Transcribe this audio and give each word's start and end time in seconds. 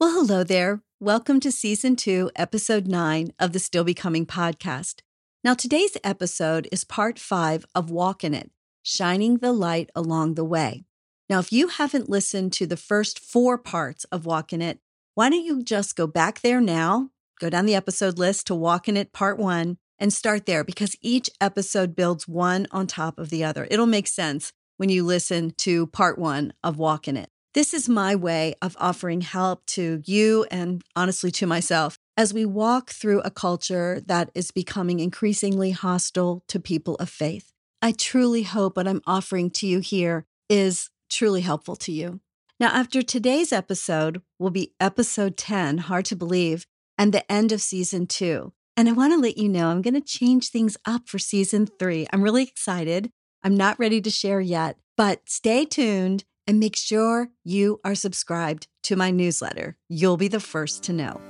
Well, 0.00 0.12
hello 0.12 0.44
there. 0.44 0.80
Welcome 0.98 1.40
to 1.40 1.52
season 1.52 1.94
two, 1.94 2.30
episode 2.34 2.86
nine 2.86 3.34
of 3.38 3.52
the 3.52 3.58
Still 3.58 3.84
Becoming 3.84 4.24
podcast. 4.24 5.02
Now, 5.44 5.52
today's 5.52 5.94
episode 6.02 6.66
is 6.72 6.84
part 6.84 7.18
five 7.18 7.66
of 7.74 7.90
Walk 7.90 8.24
in 8.24 8.32
It, 8.32 8.50
shining 8.82 9.36
the 9.36 9.52
light 9.52 9.90
along 9.94 10.36
the 10.36 10.44
way. 10.44 10.86
Now, 11.28 11.38
if 11.38 11.52
you 11.52 11.68
haven't 11.68 12.08
listened 12.08 12.54
to 12.54 12.66
the 12.66 12.78
first 12.78 13.18
four 13.18 13.58
parts 13.58 14.04
of 14.04 14.24
Walk 14.24 14.54
in 14.54 14.62
It, 14.62 14.78
why 15.16 15.28
don't 15.28 15.44
you 15.44 15.62
just 15.62 15.96
go 15.96 16.06
back 16.06 16.40
there 16.40 16.62
now, 16.62 17.10
go 17.38 17.50
down 17.50 17.66
the 17.66 17.74
episode 17.74 18.18
list 18.18 18.46
to 18.46 18.54
Walk 18.54 18.88
in 18.88 18.96
It 18.96 19.12
part 19.12 19.38
one, 19.38 19.76
and 19.98 20.14
start 20.14 20.46
there 20.46 20.64
because 20.64 20.96
each 21.02 21.28
episode 21.42 21.94
builds 21.94 22.26
one 22.26 22.66
on 22.70 22.86
top 22.86 23.18
of 23.18 23.28
the 23.28 23.44
other. 23.44 23.68
It'll 23.70 23.84
make 23.84 24.08
sense 24.08 24.54
when 24.78 24.88
you 24.88 25.04
listen 25.04 25.50
to 25.58 25.88
part 25.88 26.18
one 26.18 26.54
of 26.64 26.78
Walk 26.78 27.06
in 27.06 27.18
It. 27.18 27.28
This 27.52 27.74
is 27.74 27.88
my 27.88 28.14
way 28.14 28.54
of 28.62 28.76
offering 28.78 29.22
help 29.22 29.66
to 29.66 30.02
you 30.06 30.46
and 30.52 30.84
honestly 30.94 31.32
to 31.32 31.48
myself 31.48 31.98
as 32.16 32.32
we 32.32 32.44
walk 32.44 32.90
through 32.90 33.22
a 33.22 33.30
culture 33.30 34.00
that 34.06 34.30
is 34.36 34.52
becoming 34.52 35.00
increasingly 35.00 35.72
hostile 35.72 36.44
to 36.46 36.60
people 36.60 36.94
of 36.96 37.10
faith. 37.10 37.52
I 37.82 37.90
truly 37.90 38.44
hope 38.44 38.76
what 38.76 38.86
I'm 38.86 39.02
offering 39.04 39.50
to 39.52 39.66
you 39.66 39.80
here 39.80 40.26
is 40.48 40.90
truly 41.10 41.40
helpful 41.40 41.74
to 41.76 41.90
you. 41.90 42.20
Now, 42.60 42.68
after 42.68 43.02
today's 43.02 43.52
episode 43.52 44.22
will 44.38 44.50
be 44.50 44.74
episode 44.78 45.36
10, 45.36 45.78
hard 45.78 46.04
to 46.04 46.14
believe, 46.14 46.66
and 46.96 47.12
the 47.12 47.30
end 47.32 47.50
of 47.50 47.60
season 47.60 48.06
two. 48.06 48.52
And 48.76 48.88
I 48.88 48.92
want 48.92 49.12
to 49.12 49.18
let 49.18 49.38
you 49.38 49.48
know 49.48 49.70
I'm 49.70 49.82
going 49.82 49.94
to 49.94 50.00
change 50.00 50.50
things 50.50 50.76
up 50.86 51.08
for 51.08 51.18
season 51.18 51.66
three. 51.66 52.06
I'm 52.12 52.22
really 52.22 52.44
excited. 52.44 53.10
I'm 53.42 53.56
not 53.56 53.78
ready 53.80 54.00
to 54.02 54.10
share 54.10 54.40
yet, 54.40 54.76
but 54.96 55.22
stay 55.28 55.64
tuned 55.64 56.24
and 56.46 56.58
make 56.58 56.76
sure 56.76 57.30
you 57.44 57.80
are 57.84 57.94
subscribed 57.94 58.66
to 58.82 58.96
my 58.96 59.10
newsletter. 59.10 59.76
You'll 59.88 60.16
be 60.16 60.28
the 60.28 60.40
first 60.40 60.82
to 60.84 60.92
know. 60.92 61.20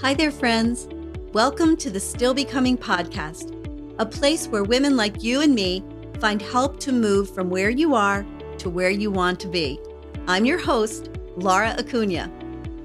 Hi 0.00 0.14
there, 0.14 0.30
friends. 0.30 0.88
Welcome 1.32 1.76
to 1.76 1.90
the 1.90 2.00
Still 2.00 2.34
Becoming 2.34 2.76
podcast, 2.76 3.54
a 3.98 4.06
place 4.06 4.48
where 4.48 4.64
women 4.64 4.96
like 4.96 5.22
you 5.22 5.42
and 5.42 5.54
me 5.54 5.84
find 6.18 6.42
help 6.42 6.80
to 6.80 6.92
move 6.92 7.32
from 7.34 7.50
where 7.50 7.70
you 7.70 7.94
are 7.94 8.26
to 8.58 8.68
where 8.70 8.90
you 8.90 9.10
want 9.10 9.38
to 9.40 9.48
be. 9.48 9.78
I'm 10.26 10.44
your 10.44 10.58
host, 10.58 11.10
Laura 11.36 11.74
Acuña. 11.78 12.30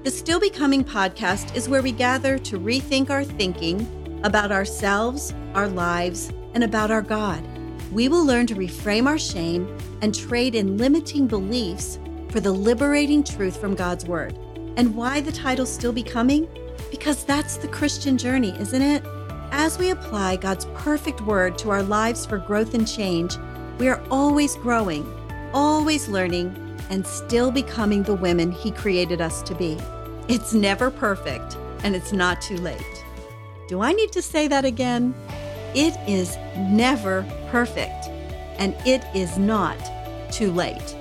The 0.03 0.11
Still 0.11 0.39
Becoming 0.39 0.83
podcast 0.83 1.55
is 1.55 1.67
where 1.67 1.81
we 1.81 1.91
gather 1.91 2.37
to 2.37 2.59
rethink 2.59 3.09
our 3.09 3.23
thinking 3.23 4.21
about 4.23 4.51
ourselves, 4.51 5.33
our 5.53 5.67
lives, 5.67 6.31
and 6.53 6.63
about 6.63 6.91
our 6.91 7.01
God 7.01 7.43
we 7.91 8.07
will 8.07 8.25
learn 8.25 8.47
to 8.47 8.55
reframe 8.55 9.07
our 9.07 9.17
shame 9.17 9.77
and 10.01 10.13
trade 10.13 10.55
in 10.55 10.77
limiting 10.77 11.27
beliefs 11.27 11.99
for 12.29 12.39
the 12.39 12.51
liberating 12.51 13.23
truth 13.23 13.57
from 13.57 13.75
God's 13.75 14.05
Word. 14.05 14.37
And 14.77 14.95
why 14.95 15.21
the 15.21 15.31
title 15.31 15.65
Still 15.65 15.93
Becoming? 15.93 16.47
Because 16.91 17.23
that's 17.23 17.57
the 17.57 17.67
Christian 17.67 18.17
journey, 18.17 18.55
isn't 18.59 18.81
it? 18.81 19.03
As 19.51 19.77
we 19.77 19.91
apply 19.91 20.35
God's 20.37 20.65
perfect 20.75 21.21
Word 21.21 21.57
to 21.59 21.69
our 21.69 21.83
lives 21.83 22.25
for 22.25 22.37
growth 22.37 22.73
and 22.73 22.87
change, 22.87 23.37
we 23.79 23.87
are 23.87 24.03
always 24.09 24.55
growing, 24.55 25.09
always 25.53 26.07
learning, 26.07 26.53
and 26.89 27.05
still 27.05 27.51
becoming 27.51 28.03
the 28.03 28.15
women 28.15 28.51
He 28.51 28.71
created 28.71 29.21
us 29.21 29.41
to 29.43 29.55
be. 29.55 29.77
It's 30.27 30.53
never 30.53 30.91
perfect, 30.91 31.57
and 31.83 31.95
it's 31.95 32.11
not 32.11 32.41
too 32.41 32.57
late. 32.57 33.05
Do 33.67 33.81
I 33.81 33.93
need 33.93 34.11
to 34.11 34.21
say 34.21 34.47
that 34.47 34.65
again? 34.65 35.15
It 35.73 35.95
is 36.07 36.37
never 36.57 37.25
perfect, 37.55 38.09
and 38.59 38.75
it 38.85 39.01
is 39.15 39.37
not 39.37 39.77
too 40.29 40.51
late. 40.51 40.93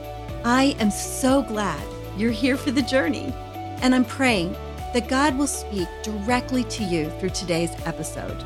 I 0.44 0.76
am 0.78 0.88
so 0.88 1.42
glad 1.42 1.84
you're 2.16 2.30
here 2.30 2.56
for 2.56 2.70
the 2.70 2.80
journey, 2.80 3.34
and 3.82 3.92
I'm 3.92 4.04
praying 4.04 4.52
that 4.92 5.08
God 5.08 5.36
will 5.36 5.48
speak 5.48 5.88
directly 6.04 6.62
to 6.62 6.84
you 6.84 7.10
through 7.18 7.30
today's 7.30 7.72
episode. 7.86 8.40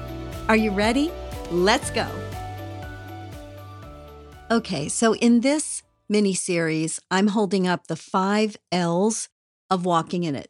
Are 0.48 0.56
you 0.56 0.70
ready? 0.70 1.12
Let's 1.50 1.90
go. 1.90 2.08
Okay, 4.50 4.88
so 4.88 5.14
in 5.16 5.42
this 5.42 5.82
mini 6.08 6.32
series, 6.32 6.98
I'm 7.10 7.26
holding 7.26 7.68
up 7.68 7.88
the 7.88 7.96
five 7.96 8.56
L's 8.72 9.28
of 9.68 9.84
walking 9.84 10.24
in 10.24 10.34
it. 10.34 10.48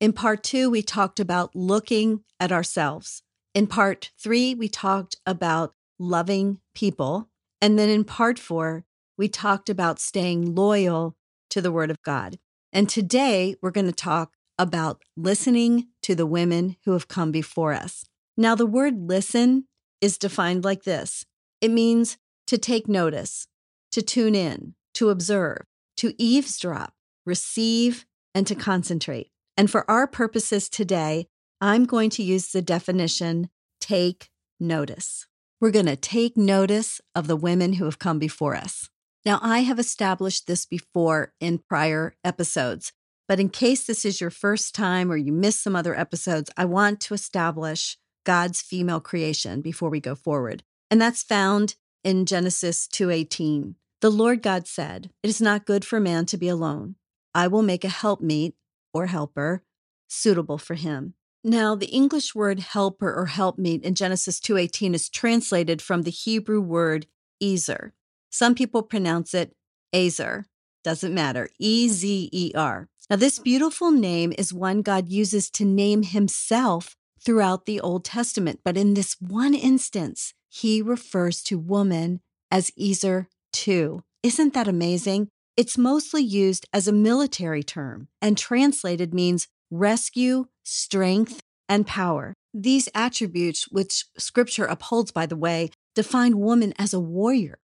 In 0.00 0.14
part 0.14 0.42
two, 0.42 0.70
we 0.70 0.80
talked 0.80 1.20
about 1.20 1.54
looking 1.54 2.24
at 2.40 2.50
ourselves. 2.50 3.22
In 3.52 3.66
part 3.66 4.10
three, 4.18 4.54
we 4.54 4.70
talked 4.70 5.16
about 5.26 5.74
loving 5.98 6.60
people. 6.74 7.28
And 7.60 7.78
then 7.78 7.88
in 7.88 8.04
part 8.04 8.38
four, 8.38 8.84
we 9.16 9.28
talked 9.28 9.68
about 9.68 10.00
staying 10.00 10.54
loyal 10.54 11.16
to 11.50 11.60
the 11.60 11.72
Word 11.72 11.90
of 11.90 12.02
God. 12.02 12.38
And 12.72 12.88
today, 12.88 13.54
we're 13.62 13.70
going 13.70 13.86
to 13.86 13.92
talk 13.92 14.32
about 14.58 15.02
listening 15.16 15.88
to 16.02 16.14
the 16.14 16.26
women 16.26 16.76
who 16.84 16.92
have 16.92 17.08
come 17.08 17.30
before 17.30 17.72
us. 17.72 18.04
Now, 18.36 18.54
the 18.54 18.66
word 18.66 19.08
listen 19.08 19.66
is 20.00 20.18
defined 20.18 20.64
like 20.64 20.84
this 20.84 21.24
it 21.60 21.70
means 21.70 22.18
to 22.46 22.58
take 22.58 22.88
notice, 22.88 23.46
to 23.92 24.02
tune 24.02 24.34
in, 24.34 24.74
to 24.94 25.10
observe, 25.10 25.64
to 25.96 26.14
eavesdrop, 26.18 26.94
receive, 27.24 28.04
and 28.34 28.46
to 28.46 28.54
concentrate. 28.54 29.30
And 29.56 29.70
for 29.70 29.88
our 29.90 30.06
purposes 30.06 30.68
today, 30.68 31.28
I'm 31.60 31.84
going 31.84 32.10
to 32.10 32.22
use 32.22 32.48
the 32.48 32.60
definition 32.60 33.48
take 33.80 34.30
notice. 34.58 35.26
We're 35.64 35.70
going 35.70 35.86
to 35.86 35.96
take 35.96 36.36
notice 36.36 37.00
of 37.14 37.26
the 37.26 37.36
women 37.36 37.72
who 37.72 37.86
have 37.86 37.98
come 37.98 38.18
before 38.18 38.54
us. 38.54 38.90
Now, 39.24 39.38
I 39.40 39.60
have 39.60 39.78
established 39.78 40.46
this 40.46 40.66
before 40.66 41.32
in 41.40 41.56
prior 41.56 42.14
episodes, 42.22 42.92
but 43.26 43.40
in 43.40 43.48
case 43.48 43.86
this 43.86 44.04
is 44.04 44.20
your 44.20 44.28
first 44.28 44.74
time 44.74 45.10
or 45.10 45.16
you 45.16 45.32
missed 45.32 45.62
some 45.62 45.74
other 45.74 45.98
episodes, 45.98 46.50
I 46.58 46.66
want 46.66 47.00
to 47.00 47.14
establish 47.14 47.96
God's 48.26 48.60
female 48.60 49.00
creation 49.00 49.62
before 49.62 49.88
we 49.88 50.00
go 50.00 50.14
forward. 50.14 50.64
And 50.90 51.00
that's 51.00 51.22
found 51.22 51.76
in 52.02 52.26
Genesis 52.26 52.86
2:18. 52.86 53.76
The 54.02 54.10
Lord 54.10 54.42
God 54.42 54.66
said, 54.68 55.12
"It 55.22 55.30
is 55.30 55.40
not 55.40 55.64
good 55.64 55.82
for 55.86 55.98
man 55.98 56.26
to 56.26 56.36
be 56.36 56.48
alone. 56.48 56.96
I 57.34 57.48
will 57.48 57.62
make 57.62 57.84
a 57.84 57.88
helpmeet 57.88 58.54
or 58.92 59.06
helper 59.06 59.64
suitable 60.08 60.58
for 60.58 60.74
him." 60.74 61.14
Now, 61.46 61.74
the 61.74 61.90
English 61.90 62.34
word 62.34 62.60
helper 62.60 63.12
or 63.14 63.26
helpmeet 63.26 63.82
in 63.84 63.94
Genesis 63.94 64.40
2:18 64.40 64.94
is 64.94 65.10
translated 65.10 65.82
from 65.82 66.02
the 66.02 66.10
Hebrew 66.10 66.60
word 66.60 67.06
ezer. 67.40 67.92
Some 68.30 68.54
people 68.54 68.82
pronounce 68.82 69.34
it 69.34 69.54
Azer. 69.94 70.44
Doesn't 70.82 71.14
matter. 71.14 71.48
E 71.58 71.88
Z 71.88 72.30
E 72.32 72.52
R. 72.54 72.88
Now, 73.08 73.16
this 73.16 73.38
beautiful 73.38 73.90
name 73.90 74.32
is 74.36 74.52
one 74.52 74.82
God 74.82 75.08
uses 75.08 75.50
to 75.50 75.64
name 75.64 76.02
himself 76.02 76.96
throughout 77.20 77.66
the 77.66 77.80
Old 77.80 78.04
Testament, 78.04 78.60
but 78.64 78.76
in 78.76 78.94
this 78.94 79.16
one 79.20 79.54
instance, 79.54 80.34
he 80.48 80.82
refers 80.82 81.42
to 81.44 81.58
woman 81.58 82.20
as 82.50 82.70
Ezer 82.78 83.28
too. 83.52 84.02
Isn't 84.22 84.54
that 84.54 84.68
amazing? 84.68 85.28
It's 85.56 85.78
mostly 85.78 86.22
used 86.22 86.66
as 86.72 86.88
a 86.88 86.92
military 86.92 87.62
term 87.62 88.08
and 88.20 88.36
translated 88.36 89.14
means 89.14 89.46
rescue, 89.70 90.46
strength, 90.62 91.40
and 91.68 91.86
power. 91.86 92.34
These 92.52 92.88
attributes, 92.94 93.64
which 93.70 94.04
scripture 94.18 94.64
upholds, 94.64 95.10
by 95.10 95.26
the 95.26 95.36
way, 95.36 95.70
define 95.94 96.38
woman 96.38 96.74
as 96.78 96.94
a 96.94 97.00
warrior. 97.00 97.58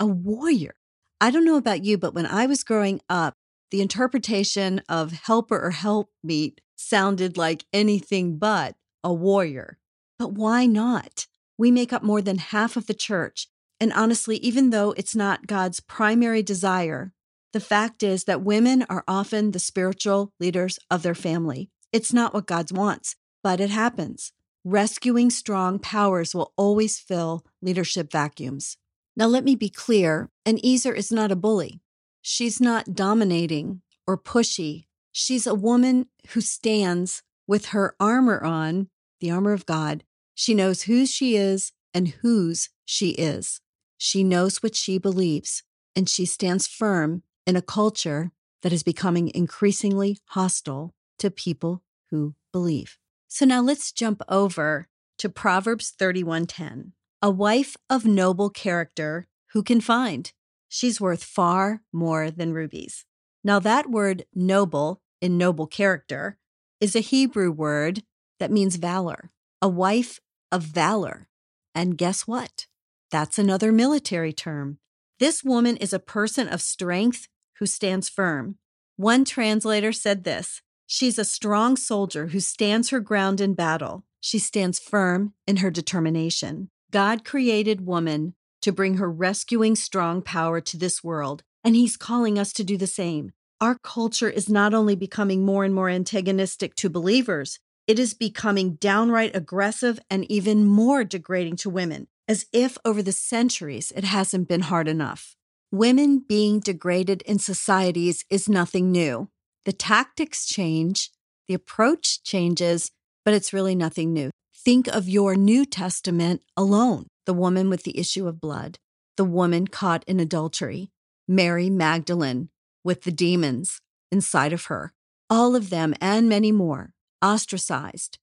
A 0.00 0.06
warrior. 0.06 0.74
I 1.20 1.30
don't 1.30 1.44
know 1.44 1.56
about 1.56 1.84
you, 1.84 1.98
but 1.98 2.14
when 2.14 2.26
I 2.26 2.46
was 2.46 2.64
growing 2.64 3.00
up, 3.08 3.34
the 3.70 3.80
interpretation 3.80 4.82
of 4.88 5.12
helper 5.12 5.58
or 5.58 5.70
helpmeet 5.70 6.60
sounded 6.76 7.36
like 7.36 7.64
anything 7.72 8.38
but 8.38 8.74
a 9.04 9.12
warrior. 9.12 9.78
But 10.18 10.32
why 10.32 10.66
not? 10.66 11.26
We 11.56 11.70
make 11.70 11.92
up 11.92 12.02
more 12.02 12.22
than 12.22 12.38
half 12.38 12.76
of 12.76 12.86
the 12.86 12.94
church. 12.94 13.48
And 13.80 13.92
honestly, 13.92 14.36
even 14.38 14.70
though 14.70 14.92
it's 14.92 15.16
not 15.16 15.46
God's 15.46 15.80
primary 15.80 16.42
desire, 16.42 17.12
the 17.52 17.60
fact 17.60 18.02
is 18.02 18.24
that 18.24 18.42
women 18.42 18.84
are 18.88 19.04
often 19.06 19.50
the 19.50 19.58
spiritual 19.58 20.32
leaders 20.40 20.78
of 20.90 21.02
their 21.02 21.14
family. 21.14 21.70
It's 21.92 22.12
not 22.12 22.32
what 22.32 22.46
God 22.46 22.72
wants, 22.72 23.16
but 23.42 23.60
it 23.60 23.70
happens. 23.70 24.32
Rescuing 24.64 25.28
strong 25.28 25.78
powers 25.78 26.34
will 26.34 26.52
always 26.56 26.98
fill 26.98 27.44
leadership 27.60 28.10
vacuums. 28.10 28.78
Now, 29.16 29.26
let 29.26 29.44
me 29.44 29.54
be 29.54 29.68
clear 29.68 30.30
an 30.46 30.58
Ezer 30.64 30.94
is 30.94 31.12
not 31.12 31.32
a 31.32 31.36
bully. 31.36 31.80
She's 32.22 32.60
not 32.60 32.94
dominating 32.94 33.82
or 34.06 34.16
pushy. 34.16 34.86
She's 35.10 35.46
a 35.46 35.54
woman 35.54 36.06
who 36.28 36.40
stands 36.40 37.22
with 37.46 37.66
her 37.66 37.94
armor 38.00 38.42
on, 38.42 38.88
the 39.20 39.30
armor 39.30 39.52
of 39.52 39.66
God. 39.66 40.04
She 40.34 40.54
knows 40.54 40.82
who 40.82 41.04
she 41.04 41.36
is 41.36 41.72
and 41.92 42.08
whose 42.22 42.70
she 42.86 43.10
is. 43.10 43.60
She 43.98 44.24
knows 44.24 44.62
what 44.62 44.74
she 44.74 44.96
believes, 44.96 45.62
and 45.94 46.08
she 46.08 46.24
stands 46.24 46.66
firm 46.66 47.22
in 47.46 47.56
a 47.56 47.62
culture 47.62 48.32
that 48.62 48.72
is 48.72 48.82
becoming 48.82 49.30
increasingly 49.34 50.18
hostile 50.26 50.94
to 51.18 51.30
people 51.30 51.82
who 52.10 52.34
believe. 52.52 52.98
So 53.28 53.44
now 53.44 53.60
let's 53.60 53.92
jump 53.92 54.22
over 54.28 54.88
to 55.18 55.28
Proverbs 55.28 55.90
31:10. 55.90 56.92
A 57.20 57.30
wife 57.30 57.76
of 57.88 58.04
noble 58.04 58.50
character 58.50 59.26
who 59.52 59.62
can 59.62 59.80
find? 59.80 60.32
She's 60.68 61.00
worth 61.00 61.24
far 61.24 61.82
more 61.92 62.30
than 62.30 62.52
rubies. 62.52 63.04
Now 63.44 63.58
that 63.60 63.90
word 63.90 64.24
noble 64.34 65.02
in 65.22 65.38
noble 65.38 65.68
character, 65.68 66.36
is 66.80 66.96
a 66.96 67.00
Hebrew 67.00 67.52
word 67.52 68.02
that 68.40 68.50
means 68.50 68.74
valor, 68.76 69.30
a 69.62 69.68
wife 69.68 70.18
of 70.50 70.64
valor. 70.64 71.28
And 71.74 71.96
guess 71.96 72.26
what? 72.26 72.66
That's 73.12 73.38
another 73.38 73.70
military 73.70 74.32
term. 74.32 74.78
This 75.20 75.44
woman 75.44 75.76
is 75.76 75.92
a 75.92 76.00
person 76.00 76.48
of 76.48 76.60
strength 76.60 77.28
who 77.58 77.66
stands 77.66 78.08
firm. 78.08 78.56
One 78.96 79.24
translator 79.24 79.92
said 79.92 80.24
this 80.24 80.62
She's 80.86 81.18
a 81.18 81.24
strong 81.24 81.76
soldier 81.76 82.28
who 82.28 82.40
stands 82.40 82.90
her 82.90 83.00
ground 83.00 83.40
in 83.40 83.54
battle. 83.54 84.04
She 84.20 84.38
stands 84.38 84.78
firm 84.78 85.34
in 85.46 85.56
her 85.56 85.70
determination. 85.70 86.70
God 86.90 87.24
created 87.24 87.86
woman 87.86 88.34
to 88.60 88.72
bring 88.72 88.98
her 88.98 89.10
rescuing 89.10 89.74
strong 89.74 90.22
power 90.22 90.60
to 90.60 90.76
this 90.76 91.02
world, 91.02 91.42
and 91.64 91.74
He's 91.74 91.96
calling 91.96 92.38
us 92.38 92.52
to 92.52 92.64
do 92.64 92.76
the 92.76 92.86
same. 92.86 93.32
Our 93.60 93.78
culture 93.78 94.28
is 94.28 94.48
not 94.48 94.74
only 94.74 94.96
becoming 94.96 95.44
more 95.44 95.64
and 95.64 95.74
more 95.74 95.88
antagonistic 95.88 96.74
to 96.76 96.90
believers, 96.90 97.58
it 97.86 97.98
is 97.98 98.14
becoming 98.14 98.74
downright 98.74 99.34
aggressive 99.34 99.98
and 100.08 100.30
even 100.30 100.66
more 100.66 101.04
degrading 101.04 101.56
to 101.56 101.70
women, 101.70 102.06
as 102.28 102.46
if 102.52 102.78
over 102.84 103.02
the 103.02 103.12
centuries 103.12 103.92
it 103.96 104.04
hasn't 104.04 104.48
been 104.48 104.62
hard 104.62 104.88
enough. 104.88 105.36
Women 105.72 106.18
being 106.18 106.60
degraded 106.60 107.22
in 107.22 107.38
societies 107.38 108.26
is 108.28 108.46
nothing 108.46 108.92
new. 108.92 109.30
The 109.64 109.72
tactics 109.72 110.44
change, 110.44 111.10
the 111.48 111.54
approach 111.54 112.22
changes, 112.22 112.90
but 113.24 113.32
it's 113.32 113.54
really 113.54 113.74
nothing 113.74 114.12
new. 114.12 114.30
Think 114.54 114.86
of 114.86 115.08
your 115.08 115.34
New 115.34 115.64
Testament 115.64 116.42
alone 116.58 117.06
the 117.24 117.32
woman 117.32 117.70
with 117.70 117.84
the 117.84 117.98
issue 117.98 118.28
of 118.28 118.38
blood, 118.38 118.76
the 119.16 119.24
woman 119.24 119.66
caught 119.66 120.04
in 120.06 120.20
adultery, 120.20 120.90
Mary 121.26 121.70
Magdalene 121.70 122.50
with 122.84 123.04
the 123.04 123.12
demons 123.12 123.80
inside 124.10 124.52
of 124.52 124.66
her, 124.66 124.92
all 125.30 125.56
of 125.56 125.70
them 125.70 125.94
and 126.02 126.28
many 126.28 126.52
more, 126.52 126.90
ostracized, 127.24 128.18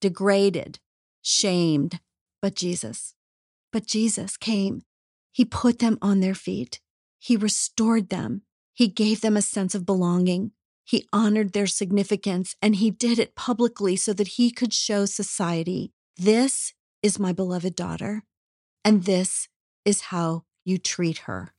degraded, 0.00 0.78
shamed. 1.20 1.98
But 2.40 2.54
Jesus, 2.54 3.14
but 3.72 3.86
Jesus 3.86 4.36
came. 4.36 4.82
He 5.32 5.44
put 5.44 5.80
them 5.80 5.98
on 6.00 6.20
their 6.20 6.34
feet. 6.34 6.78
He 7.22 7.36
restored 7.36 8.08
them. 8.08 8.42
He 8.74 8.88
gave 8.88 9.20
them 9.20 9.36
a 9.36 9.42
sense 9.42 9.76
of 9.76 9.86
belonging. 9.86 10.50
He 10.82 11.06
honored 11.12 11.52
their 11.52 11.68
significance 11.68 12.56
and 12.60 12.74
he 12.74 12.90
did 12.90 13.20
it 13.20 13.36
publicly 13.36 13.94
so 13.94 14.12
that 14.14 14.26
he 14.26 14.50
could 14.50 14.72
show 14.72 15.06
society 15.06 15.92
this 16.16 16.74
is 17.00 17.20
my 17.20 17.32
beloved 17.32 17.76
daughter, 17.76 18.24
and 18.84 19.04
this 19.04 19.48
is 19.84 20.02
how 20.02 20.42
you 20.64 20.78
treat 20.78 21.18
her. 21.18 21.54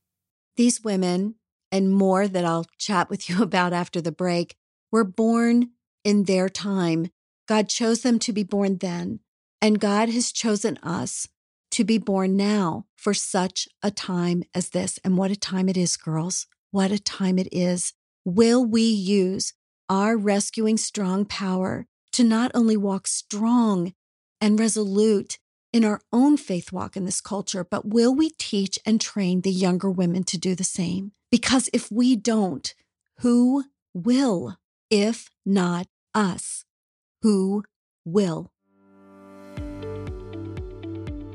These 0.56 0.84
women, 0.84 1.36
and 1.72 1.90
more 1.90 2.28
that 2.28 2.44
I'll 2.44 2.66
chat 2.78 3.08
with 3.08 3.28
you 3.30 3.42
about 3.42 3.72
after 3.72 4.02
the 4.02 4.12
break, 4.12 4.56
were 4.92 5.02
born 5.04 5.70
in 6.04 6.24
their 6.24 6.50
time. 6.50 7.10
God 7.48 7.70
chose 7.70 8.02
them 8.02 8.18
to 8.20 8.34
be 8.34 8.42
born 8.42 8.76
then, 8.78 9.20
and 9.62 9.80
God 9.80 10.10
has 10.10 10.30
chosen 10.30 10.76
us 10.82 11.26
to 11.74 11.82
be 11.82 11.98
born 11.98 12.36
now 12.36 12.86
for 12.96 13.12
such 13.12 13.66
a 13.82 13.90
time 13.90 14.44
as 14.54 14.70
this. 14.70 15.00
And 15.02 15.18
what 15.18 15.32
a 15.32 15.36
time 15.36 15.68
it 15.68 15.76
is, 15.76 15.96
girls. 15.96 16.46
What 16.70 16.92
a 16.92 17.00
time 17.00 17.36
it 17.36 17.48
is. 17.50 17.92
Will 18.24 18.64
we 18.64 18.82
use 18.82 19.54
our 19.88 20.16
rescuing 20.16 20.76
strong 20.76 21.24
power 21.24 21.88
to 22.12 22.22
not 22.22 22.52
only 22.54 22.76
walk 22.76 23.08
strong 23.08 23.92
and 24.40 24.58
resolute 24.58 25.38
in 25.72 25.84
our 25.84 26.00
own 26.12 26.36
faith 26.36 26.70
walk 26.70 26.96
in 26.96 27.06
this 27.06 27.20
culture, 27.20 27.64
but 27.64 27.84
will 27.84 28.14
we 28.14 28.30
teach 28.30 28.78
and 28.86 29.00
train 29.00 29.40
the 29.40 29.50
younger 29.50 29.90
women 29.90 30.22
to 30.22 30.38
do 30.38 30.54
the 30.54 30.62
same? 30.62 31.10
Because 31.28 31.68
if 31.72 31.90
we 31.90 32.14
don't, 32.14 32.72
who 33.18 33.64
will? 33.92 34.58
If 34.90 35.28
not 35.44 35.88
us, 36.14 36.64
who 37.22 37.64
will? 38.04 38.52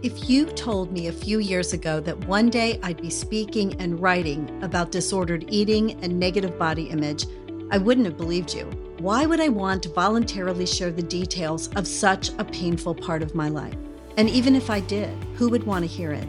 If 0.01 0.29
you 0.29 0.45
told 0.45 0.93
me 0.93 1.07
a 1.07 1.11
few 1.11 1.39
years 1.39 1.73
ago 1.73 1.99
that 1.99 2.25
one 2.25 2.49
day 2.49 2.79
I'd 2.83 3.01
be 3.01 3.09
speaking 3.09 3.73
and 3.81 3.99
writing 3.99 4.49
about 4.63 4.93
disordered 4.93 5.43
eating 5.49 6.01
and 6.01 6.17
negative 6.17 6.57
body 6.57 6.83
image, 6.83 7.25
I 7.69 7.79
wouldn't 7.79 8.05
have 8.05 8.15
believed 8.15 8.53
you. 8.53 8.63
Why 8.99 9.25
would 9.25 9.41
I 9.41 9.49
want 9.49 9.83
to 9.83 9.89
voluntarily 9.89 10.65
share 10.65 10.91
the 10.91 11.03
details 11.03 11.67
of 11.75 11.85
such 11.85 12.29
a 12.37 12.45
painful 12.45 12.95
part 12.95 13.21
of 13.21 13.35
my 13.35 13.49
life? 13.49 13.75
And 14.15 14.29
even 14.29 14.55
if 14.55 14.69
I 14.69 14.79
did, 14.79 15.21
who 15.35 15.49
would 15.49 15.65
want 15.65 15.83
to 15.83 15.87
hear 15.91 16.13
it? 16.13 16.27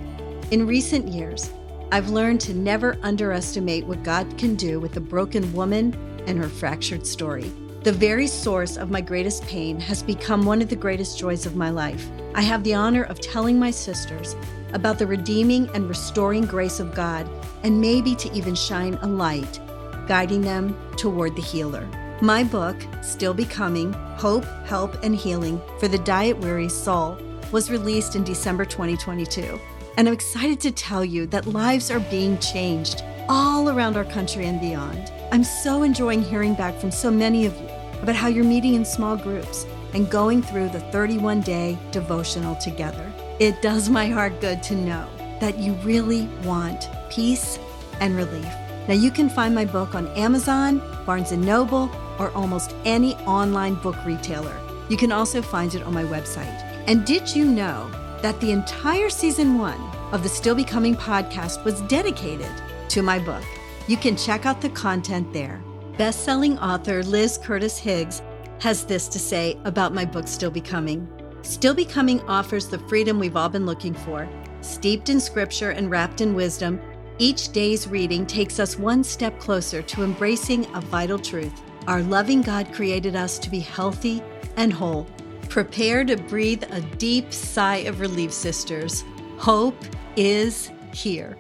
In 0.50 0.66
recent 0.66 1.06
years, 1.06 1.48
I've 1.92 2.10
learned 2.10 2.40
to 2.40 2.54
never 2.54 2.98
underestimate 3.04 3.86
what 3.86 4.02
God 4.02 4.36
can 4.36 4.56
do 4.56 4.80
with 4.80 4.96
a 4.96 5.00
broken 5.00 5.52
woman 5.52 5.94
and 6.26 6.38
her 6.38 6.48
fractured 6.48 7.06
story. 7.06 7.52
The 7.82 7.92
very 7.92 8.26
source 8.26 8.76
of 8.76 8.90
my 8.90 9.00
greatest 9.00 9.46
pain 9.46 9.80
has 9.80 10.02
become 10.02 10.44
one 10.44 10.60
of 10.60 10.68
the 10.68 10.76
greatest 10.76 11.18
joys 11.18 11.46
of 11.46 11.56
my 11.56 11.70
life. 11.70 12.10
I 12.34 12.42
have 12.42 12.62
the 12.62 12.74
honor 12.74 13.04
of 13.04 13.22
telling 13.22 13.58
my 13.58 13.70
sisters 13.70 14.36
about 14.74 14.98
the 14.98 15.06
redeeming 15.06 15.66
and 15.70 15.88
restoring 15.88 16.44
grace 16.44 16.78
of 16.78 16.94
God, 16.94 17.26
and 17.62 17.80
maybe 17.80 18.14
to 18.16 18.30
even 18.34 18.54
shine 18.54 18.98
a 19.00 19.06
light, 19.06 19.60
guiding 20.06 20.42
them 20.42 20.76
toward 20.98 21.34
the 21.34 21.40
healer. 21.40 21.88
My 22.20 22.44
book, 22.44 22.76
Still 23.00 23.32
Becoming 23.32 23.94
Hope, 23.94 24.44
Help, 24.66 25.02
and 25.02 25.16
Healing 25.16 25.58
for 25.78 25.88
the 25.88 26.00
Diet 26.00 26.36
Weary 26.36 26.68
Soul, 26.68 27.16
was 27.50 27.70
released 27.70 28.14
in 28.14 28.24
December 28.24 28.66
2022. 28.66 29.58
And 29.96 30.06
I'm 30.06 30.12
excited 30.12 30.60
to 30.60 30.70
tell 30.70 31.02
you 31.02 31.26
that 31.28 31.46
lives 31.46 31.90
are 31.90 32.00
being 32.00 32.36
changed 32.40 33.02
all 33.26 33.70
around 33.70 33.96
our 33.96 34.04
country 34.04 34.44
and 34.44 34.60
beyond. 34.60 35.10
I'm 35.32 35.44
so 35.44 35.84
enjoying 35.84 36.22
hearing 36.22 36.54
back 36.54 36.74
from 36.78 36.90
so 36.90 37.10
many 37.10 37.46
of 37.46 37.54
you 37.58 37.69
about 38.02 38.14
how 38.14 38.28
you're 38.28 38.44
meeting 38.44 38.74
in 38.74 38.84
small 38.84 39.16
groups 39.16 39.66
and 39.94 40.10
going 40.10 40.42
through 40.42 40.68
the 40.68 40.80
31 40.92 41.40
day 41.40 41.78
devotional 41.90 42.54
together. 42.56 43.12
It 43.38 43.62
does 43.62 43.88
my 43.88 44.06
heart 44.06 44.40
good 44.40 44.62
to 44.64 44.74
know 44.74 45.08
that 45.40 45.58
you 45.58 45.72
really 45.84 46.26
want 46.44 46.88
peace 47.10 47.58
and 48.00 48.16
relief. 48.16 48.52
Now 48.88 48.94
you 48.94 49.10
can 49.10 49.28
find 49.28 49.54
my 49.54 49.64
book 49.64 49.94
on 49.94 50.08
Amazon, 50.08 50.82
Barnes 51.06 51.32
& 51.32 51.36
Noble, 51.36 51.90
or 52.18 52.30
almost 52.32 52.74
any 52.84 53.14
online 53.26 53.74
book 53.76 53.96
retailer. 54.04 54.58
You 54.88 54.96
can 54.96 55.12
also 55.12 55.40
find 55.40 55.74
it 55.74 55.82
on 55.82 55.94
my 55.94 56.04
website. 56.04 56.60
And 56.86 57.06
did 57.06 57.34
you 57.34 57.44
know 57.44 57.90
that 58.22 58.40
the 58.40 58.50
entire 58.50 59.08
season 59.08 59.58
1 59.58 59.80
of 60.12 60.22
the 60.22 60.28
Still 60.28 60.54
Becoming 60.54 60.96
podcast 60.96 61.64
was 61.64 61.80
dedicated 61.82 62.50
to 62.88 63.02
my 63.02 63.18
book? 63.18 63.44
You 63.86 63.96
can 63.96 64.16
check 64.16 64.44
out 64.46 64.60
the 64.60 64.70
content 64.70 65.32
there. 65.32 65.62
Best-selling 66.00 66.58
author 66.60 67.02
Liz 67.02 67.36
Curtis 67.36 67.76
Higgs 67.76 68.22
has 68.60 68.84
this 68.86 69.06
to 69.08 69.18
say 69.18 69.58
about 69.66 69.92
my 69.92 70.06
book 70.06 70.26
Still 70.26 70.50
Becoming. 70.50 71.06
Still 71.42 71.74
Becoming 71.74 72.22
offers 72.22 72.68
the 72.68 72.78
freedom 72.88 73.18
we've 73.18 73.36
all 73.36 73.50
been 73.50 73.66
looking 73.66 73.92
for. 73.92 74.26
Steeped 74.62 75.10
in 75.10 75.20
scripture 75.20 75.72
and 75.72 75.90
wrapped 75.90 76.22
in 76.22 76.34
wisdom, 76.34 76.80
each 77.18 77.52
day's 77.52 77.86
reading 77.86 78.24
takes 78.24 78.58
us 78.58 78.78
one 78.78 79.04
step 79.04 79.38
closer 79.38 79.82
to 79.82 80.02
embracing 80.02 80.64
a 80.74 80.80
vital 80.80 81.18
truth. 81.18 81.52
Our 81.86 82.00
loving 82.00 82.40
God 82.40 82.72
created 82.72 83.14
us 83.14 83.38
to 83.38 83.50
be 83.50 83.60
healthy 83.60 84.22
and 84.56 84.72
whole. 84.72 85.06
Prepare 85.50 86.06
to 86.06 86.16
breathe 86.16 86.64
a 86.70 86.80
deep 86.96 87.30
sigh 87.30 87.84
of 87.84 88.00
relief, 88.00 88.32
sisters. 88.32 89.04
Hope 89.36 89.76
is 90.16 90.70
here. 90.94 91.36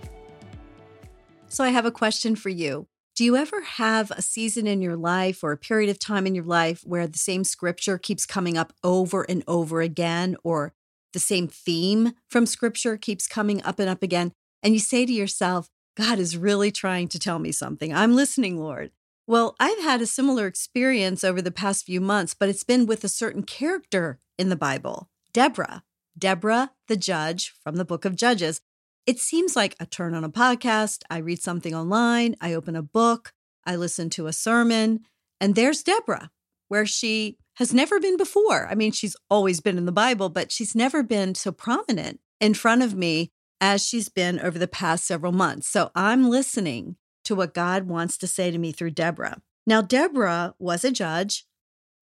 So, 1.48 1.64
I 1.64 1.70
have 1.70 1.86
a 1.86 1.90
question 1.90 2.36
for 2.36 2.50
you. 2.50 2.89
Do 3.20 3.26
you 3.26 3.36
ever 3.36 3.60
have 3.60 4.10
a 4.12 4.22
season 4.22 4.66
in 4.66 4.80
your 4.80 4.96
life 4.96 5.44
or 5.44 5.52
a 5.52 5.58
period 5.58 5.90
of 5.90 5.98
time 5.98 6.26
in 6.26 6.34
your 6.34 6.46
life 6.46 6.80
where 6.86 7.06
the 7.06 7.18
same 7.18 7.44
scripture 7.44 7.98
keeps 7.98 8.24
coming 8.24 8.56
up 8.56 8.72
over 8.82 9.26
and 9.28 9.44
over 9.46 9.82
again, 9.82 10.38
or 10.42 10.72
the 11.12 11.18
same 11.18 11.46
theme 11.46 12.14
from 12.30 12.46
scripture 12.46 12.96
keeps 12.96 13.26
coming 13.26 13.62
up 13.62 13.78
and 13.78 13.90
up 13.90 14.02
again? 14.02 14.32
And 14.62 14.72
you 14.72 14.80
say 14.80 15.04
to 15.04 15.12
yourself, 15.12 15.68
God 15.98 16.18
is 16.18 16.38
really 16.38 16.70
trying 16.70 17.08
to 17.08 17.18
tell 17.18 17.38
me 17.38 17.52
something. 17.52 17.92
I'm 17.92 18.16
listening, 18.16 18.58
Lord. 18.58 18.90
Well, 19.26 19.54
I've 19.60 19.82
had 19.82 20.00
a 20.00 20.06
similar 20.06 20.46
experience 20.46 21.22
over 21.22 21.42
the 21.42 21.50
past 21.50 21.84
few 21.84 22.00
months, 22.00 22.32
but 22.32 22.48
it's 22.48 22.64
been 22.64 22.86
with 22.86 23.04
a 23.04 23.08
certain 23.08 23.42
character 23.42 24.18
in 24.38 24.48
the 24.48 24.56
Bible, 24.56 25.10
Deborah. 25.34 25.82
Deborah, 26.18 26.70
the 26.88 26.96
judge 26.96 27.52
from 27.62 27.76
the 27.76 27.84
book 27.84 28.06
of 28.06 28.16
Judges. 28.16 28.62
It 29.06 29.18
seems 29.18 29.56
like 29.56 29.74
I 29.80 29.84
turn 29.84 30.14
on 30.14 30.24
a 30.24 30.30
podcast, 30.30 31.02
I 31.10 31.18
read 31.18 31.42
something 31.42 31.74
online, 31.74 32.36
I 32.40 32.54
open 32.54 32.76
a 32.76 32.82
book, 32.82 33.32
I 33.64 33.76
listen 33.76 34.10
to 34.10 34.26
a 34.26 34.32
sermon, 34.32 35.00
and 35.40 35.54
there's 35.54 35.82
Deborah, 35.82 36.30
where 36.68 36.86
she 36.86 37.38
has 37.54 37.74
never 37.74 37.98
been 37.98 38.16
before. 38.16 38.66
I 38.68 38.74
mean, 38.74 38.92
she's 38.92 39.16
always 39.28 39.60
been 39.60 39.78
in 39.78 39.86
the 39.86 39.92
Bible, 39.92 40.28
but 40.28 40.52
she's 40.52 40.74
never 40.74 41.02
been 41.02 41.34
so 41.34 41.50
prominent 41.50 42.20
in 42.40 42.54
front 42.54 42.82
of 42.82 42.94
me 42.94 43.30
as 43.60 43.86
she's 43.86 44.08
been 44.08 44.40
over 44.40 44.58
the 44.58 44.68
past 44.68 45.06
several 45.06 45.32
months. 45.32 45.68
So 45.68 45.90
I'm 45.94 46.30
listening 46.30 46.96
to 47.24 47.34
what 47.34 47.54
God 47.54 47.84
wants 47.84 48.16
to 48.18 48.26
say 48.26 48.50
to 48.50 48.58
me 48.58 48.72
through 48.72 48.92
Deborah. 48.92 49.40
Now, 49.66 49.82
Deborah 49.82 50.54
was 50.58 50.84
a 50.84 50.90
judge, 50.90 51.44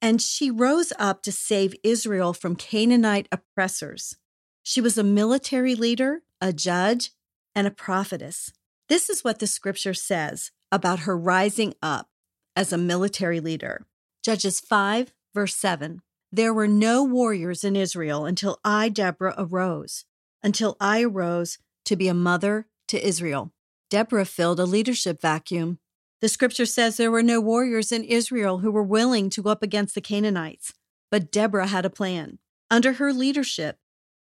and 0.01 0.23
she 0.23 0.51
rose 0.51 0.93
up 0.99 1.23
to 1.23 1.33
save 1.33 1.75
Israel 1.83 2.33
from 2.33 2.55
Canaanite 2.55 3.29
oppressors. 3.33 4.17
She 4.63 4.81
was 4.81 4.97
a 4.97 5.03
military 5.03 5.75
leader 5.75 6.23
a 6.41 6.53
judge, 6.53 7.11
and 7.55 7.67
a 7.67 7.71
prophetess. 7.73 8.53
This 8.89 9.11
is 9.11 9.25
what 9.25 9.39
the 9.39 9.47
scripture 9.47 9.95
says 9.95 10.51
about 10.71 11.01
her 11.01 11.17
rising 11.17 11.75
up 11.83 12.09
as 12.55 12.73
a 12.73 12.79
military 12.79 13.41
leader. 13.41 13.87
Judges 14.25 14.61
5, 14.61 15.13
verse 15.35 15.55
7. 15.57 16.03
There 16.31 16.53
were 16.53 16.69
no 16.69 17.03
warriors 17.03 17.65
in 17.65 17.77
Israel 17.77 18.27
until 18.27 18.59
I, 18.65 18.89
Deborah, 18.89 19.35
arose, 19.39 20.05
until 20.43 20.77
I 20.81 21.03
arose 21.03 21.59
to 21.87 21.97
be 21.97 22.09
a 22.09 22.15
mother 22.15 22.67
to 22.89 23.07
Israel. 23.07 23.53
Deborah 23.91 24.27
filled 24.27 24.61
a 24.61 24.67
leadership 24.67 25.21
vacuum. 25.21 25.79
The 26.21 26.29
scripture 26.29 26.67
says 26.67 26.97
there 26.97 27.11
were 27.11 27.23
no 27.23 27.41
warriors 27.41 27.93
in 27.93 28.05
Israel 28.05 28.59
who 28.59 28.71
were 28.71 28.83
willing 28.83 29.31
to 29.31 29.43
go 29.43 29.51
up 29.51 29.63
against 29.63 29.95
the 29.95 30.01
Canaanites, 30.01 30.75
but 31.11 31.31
Deborah 31.33 31.69
had 31.69 31.87
a 31.87 31.91
plan. 31.91 32.39
Under 32.71 32.95
her 32.95 33.13
leadership, 33.13 33.79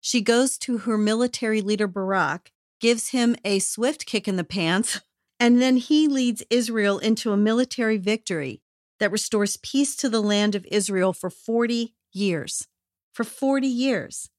she 0.08 0.22
goes 0.22 0.56
to 0.56 0.78
her 0.78 0.96
military 0.96 1.60
leader 1.60 1.86
Barak, 1.86 2.50
gives 2.80 3.10
him 3.10 3.36
a 3.44 3.58
swift 3.58 4.06
kick 4.06 4.26
in 4.26 4.36
the 4.36 4.42
pants, 4.42 5.02
and 5.38 5.60
then 5.60 5.76
he 5.76 6.08
leads 6.08 6.42
Israel 6.48 6.98
into 6.98 7.30
a 7.30 7.36
military 7.36 7.98
victory 7.98 8.62
that 9.00 9.12
restores 9.12 9.58
peace 9.58 9.94
to 9.96 10.08
the 10.08 10.22
land 10.22 10.54
of 10.54 10.66
Israel 10.70 11.12
for 11.12 11.28
40 11.28 11.94
years. 12.10 12.66
For 13.12 13.22
40 13.22 13.66
years. 13.66 14.30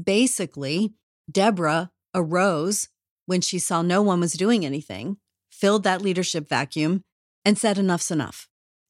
Basically, 0.00 0.94
Deborah 1.28 1.90
arose 2.14 2.88
when 3.24 3.40
she 3.40 3.58
saw 3.58 3.82
no 3.82 4.02
one 4.02 4.20
was 4.20 4.34
doing 4.34 4.64
anything, 4.64 5.16
filled 5.50 5.82
that 5.82 6.02
leadership 6.02 6.48
vacuum, 6.48 7.02
and 7.44 7.58
said, 7.58 7.78
Enough's 7.78 8.12
enough. 8.12 8.46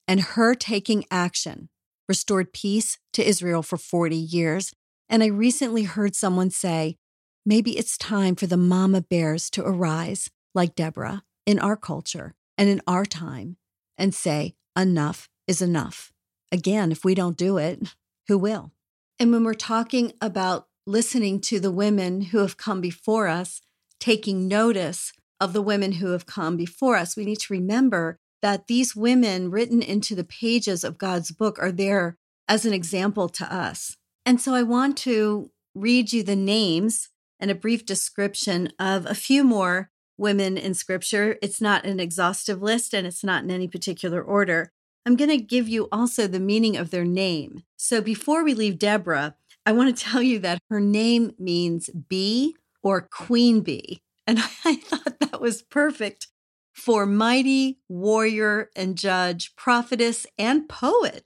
And 0.06 0.20
her 0.20 0.54
taking 0.54 1.06
action 1.10 1.70
restored 2.06 2.52
peace 2.52 2.98
to 3.14 3.26
Israel 3.26 3.62
for 3.62 3.78
40 3.78 4.14
years. 4.14 4.74
And 5.08 5.22
I 5.22 5.26
recently 5.26 5.84
heard 5.84 6.16
someone 6.16 6.50
say, 6.50 6.96
maybe 7.44 7.78
it's 7.78 7.96
time 7.96 8.34
for 8.34 8.46
the 8.46 8.56
mama 8.56 9.00
bears 9.00 9.48
to 9.50 9.64
arise 9.64 10.30
like 10.54 10.74
Deborah 10.74 11.22
in 11.44 11.58
our 11.58 11.76
culture 11.76 12.34
and 12.58 12.68
in 12.68 12.80
our 12.86 13.04
time 13.04 13.56
and 13.96 14.14
say, 14.14 14.54
enough 14.76 15.28
is 15.46 15.62
enough. 15.62 16.12
Again, 16.50 16.90
if 16.92 17.04
we 17.04 17.14
don't 17.14 17.36
do 17.36 17.56
it, 17.56 17.94
who 18.28 18.38
will? 18.38 18.72
And 19.18 19.32
when 19.32 19.44
we're 19.44 19.54
talking 19.54 20.12
about 20.20 20.66
listening 20.86 21.40
to 21.40 21.60
the 21.60 21.70
women 21.70 22.20
who 22.20 22.38
have 22.38 22.56
come 22.56 22.80
before 22.80 23.28
us, 23.28 23.60
taking 24.00 24.48
notice 24.48 25.12
of 25.40 25.52
the 25.52 25.62
women 25.62 25.92
who 25.92 26.12
have 26.12 26.26
come 26.26 26.56
before 26.56 26.96
us, 26.96 27.16
we 27.16 27.24
need 27.24 27.40
to 27.40 27.52
remember 27.52 28.18
that 28.42 28.66
these 28.66 28.94
women 28.94 29.50
written 29.50 29.82
into 29.82 30.14
the 30.14 30.24
pages 30.24 30.84
of 30.84 30.98
God's 30.98 31.30
book 31.30 31.58
are 31.58 31.72
there 31.72 32.16
as 32.48 32.64
an 32.64 32.72
example 32.72 33.28
to 33.30 33.52
us. 33.52 33.96
And 34.26 34.40
so 34.40 34.54
I 34.54 34.64
want 34.64 34.98
to 34.98 35.52
read 35.76 36.12
you 36.12 36.24
the 36.24 36.36
names 36.36 37.10
and 37.38 37.48
a 37.48 37.54
brief 37.54 37.86
description 37.86 38.72
of 38.78 39.06
a 39.06 39.14
few 39.14 39.44
more 39.44 39.90
women 40.18 40.56
in 40.56 40.74
scripture. 40.74 41.36
It's 41.40 41.60
not 41.60 41.86
an 41.86 42.00
exhaustive 42.00 42.60
list 42.60 42.92
and 42.92 43.06
it's 43.06 43.22
not 43.22 43.44
in 43.44 43.52
any 43.52 43.68
particular 43.68 44.20
order. 44.20 44.72
I'm 45.06 45.14
going 45.14 45.30
to 45.30 45.36
give 45.36 45.68
you 45.68 45.88
also 45.92 46.26
the 46.26 46.40
meaning 46.40 46.76
of 46.76 46.90
their 46.90 47.04
name. 47.04 47.62
So 47.76 48.00
before 48.00 48.42
we 48.42 48.52
leave 48.52 48.80
Deborah, 48.80 49.36
I 49.64 49.70
want 49.70 49.96
to 49.96 50.04
tell 50.10 50.22
you 50.22 50.40
that 50.40 50.58
her 50.70 50.80
name 50.80 51.32
means 51.38 51.88
bee 51.90 52.56
or 52.82 53.02
queen 53.02 53.60
bee. 53.60 54.02
And 54.26 54.40
I 54.64 54.74
thought 54.74 55.20
that 55.20 55.40
was 55.40 55.62
perfect 55.62 56.26
for 56.72 57.06
mighty 57.06 57.78
warrior 57.88 58.70
and 58.74 58.98
judge, 58.98 59.54
prophetess, 59.54 60.26
and 60.36 60.68
poet. 60.68 61.24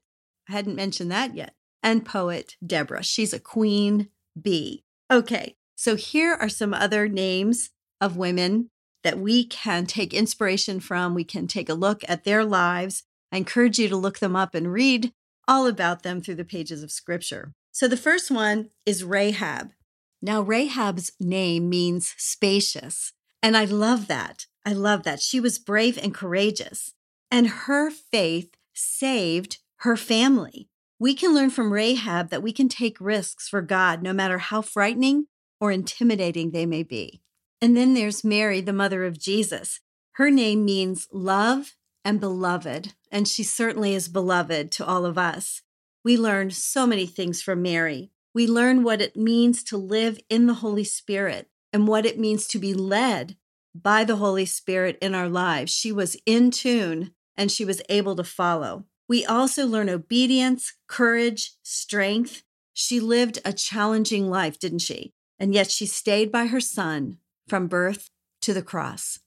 I 0.48 0.52
hadn't 0.52 0.76
mentioned 0.76 1.10
that 1.10 1.34
yet. 1.34 1.54
And 1.82 2.04
poet 2.04 2.56
Deborah. 2.64 3.02
She's 3.02 3.32
a 3.32 3.40
queen 3.40 4.08
bee. 4.40 4.84
Okay, 5.10 5.56
so 5.76 5.96
here 5.96 6.34
are 6.34 6.48
some 6.48 6.74
other 6.74 7.08
names 7.08 7.70
of 8.00 8.16
women 8.16 8.70
that 9.02 9.18
we 9.18 9.44
can 9.44 9.86
take 9.86 10.12
inspiration 10.12 10.78
from. 10.78 11.14
We 11.14 11.24
can 11.24 11.46
take 11.46 11.68
a 11.68 11.74
look 11.74 12.02
at 12.06 12.24
their 12.24 12.44
lives. 12.44 13.04
I 13.32 13.38
encourage 13.38 13.78
you 13.78 13.88
to 13.88 13.96
look 13.96 14.18
them 14.18 14.36
up 14.36 14.54
and 14.54 14.72
read 14.72 15.12
all 15.48 15.66
about 15.66 16.02
them 16.02 16.20
through 16.20 16.34
the 16.34 16.44
pages 16.44 16.82
of 16.82 16.90
scripture. 16.90 17.54
So 17.72 17.88
the 17.88 17.96
first 17.96 18.30
one 18.30 18.70
is 18.84 19.04
Rahab. 19.04 19.70
Now, 20.20 20.42
Rahab's 20.42 21.12
name 21.18 21.70
means 21.70 22.14
spacious. 22.18 23.12
And 23.42 23.56
I 23.56 23.64
love 23.64 24.06
that. 24.08 24.46
I 24.66 24.72
love 24.72 25.04
that. 25.04 25.20
She 25.20 25.40
was 25.40 25.58
brave 25.58 25.98
and 25.98 26.14
courageous, 26.14 26.92
and 27.30 27.48
her 27.48 27.90
faith 27.90 28.54
saved 28.74 29.58
her 29.76 29.96
family. 29.96 30.68
We 31.00 31.14
can 31.14 31.34
learn 31.34 31.48
from 31.48 31.72
Rahab 31.72 32.28
that 32.28 32.42
we 32.42 32.52
can 32.52 32.68
take 32.68 33.00
risks 33.00 33.48
for 33.48 33.62
God, 33.62 34.02
no 34.02 34.12
matter 34.12 34.36
how 34.36 34.60
frightening 34.60 35.28
or 35.58 35.72
intimidating 35.72 36.50
they 36.50 36.66
may 36.66 36.82
be. 36.82 37.22
And 37.62 37.74
then 37.74 37.94
there's 37.94 38.22
Mary, 38.22 38.60
the 38.60 38.74
mother 38.74 39.04
of 39.04 39.18
Jesus. 39.18 39.80
Her 40.12 40.30
name 40.30 40.62
means 40.62 41.08
love 41.10 41.74
and 42.04 42.20
beloved, 42.20 42.92
and 43.10 43.26
she 43.26 43.42
certainly 43.42 43.94
is 43.94 44.08
beloved 44.08 44.70
to 44.72 44.84
all 44.84 45.06
of 45.06 45.16
us. 45.16 45.62
We 46.04 46.18
learn 46.18 46.50
so 46.50 46.86
many 46.86 47.06
things 47.06 47.40
from 47.40 47.62
Mary. 47.62 48.10
We 48.34 48.46
learn 48.46 48.82
what 48.82 49.00
it 49.00 49.16
means 49.16 49.62
to 49.64 49.78
live 49.78 50.20
in 50.28 50.48
the 50.48 50.54
Holy 50.54 50.84
Spirit 50.84 51.48
and 51.72 51.88
what 51.88 52.04
it 52.04 52.18
means 52.18 52.46
to 52.48 52.58
be 52.58 52.74
led 52.74 53.36
by 53.74 54.04
the 54.04 54.16
Holy 54.16 54.44
Spirit 54.44 54.98
in 55.00 55.14
our 55.14 55.30
lives. 55.30 55.72
She 55.72 55.92
was 55.92 56.18
in 56.26 56.50
tune 56.50 57.12
and 57.38 57.50
she 57.50 57.64
was 57.64 57.80
able 57.88 58.16
to 58.16 58.24
follow. 58.24 58.84
We 59.10 59.26
also 59.26 59.66
learn 59.66 59.88
obedience, 59.88 60.72
courage, 60.86 61.54
strength. 61.64 62.44
She 62.72 63.00
lived 63.00 63.40
a 63.44 63.52
challenging 63.52 64.30
life, 64.30 64.56
didn't 64.56 64.82
she? 64.82 65.14
And 65.36 65.52
yet 65.52 65.68
she 65.68 65.84
stayed 65.84 66.30
by 66.30 66.46
her 66.46 66.60
son 66.60 67.16
from 67.48 67.66
birth 67.66 68.08
to 68.42 68.54
the 68.54 68.62
cross. 68.62 69.18